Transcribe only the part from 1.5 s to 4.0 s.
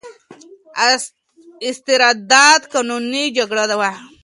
استرداد قانوني جګړه وه.